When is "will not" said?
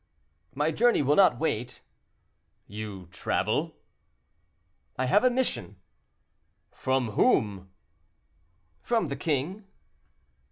1.03-1.37